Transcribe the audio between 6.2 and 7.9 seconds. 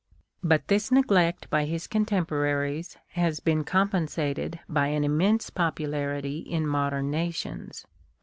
in modern nations.